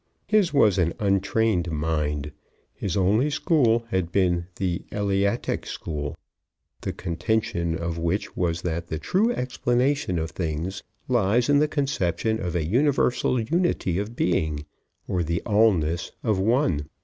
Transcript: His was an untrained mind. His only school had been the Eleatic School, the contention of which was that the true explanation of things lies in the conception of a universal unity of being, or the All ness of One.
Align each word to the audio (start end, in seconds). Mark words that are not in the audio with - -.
His 0.25 0.51
was 0.51 0.79
an 0.79 0.93
untrained 0.99 1.69
mind. 1.69 2.31
His 2.73 2.97
only 2.97 3.29
school 3.29 3.85
had 3.91 4.11
been 4.11 4.47
the 4.55 4.81
Eleatic 4.91 5.67
School, 5.67 6.17
the 6.81 6.91
contention 6.91 7.77
of 7.77 7.99
which 7.99 8.35
was 8.35 8.63
that 8.63 8.87
the 8.87 8.97
true 8.97 9.31
explanation 9.31 10.17
of 10.17 10.31
things 10.31 10.81
lies 11.07 11.49
in 11.49 11.59
the 11.59 11.67
conception 11.67 12.39
of 12.39 12.55
a 12.55 12.65
universal 12.65 13.39
unity 13.39 13.99
of 13.99 14.15
being, 14.15 14.65
or 15.07 15.21
the 15.21 15.39
All 15.45 15.71
ness 15.71 16.11
of 16.23 16.39
One. 16.39 16.89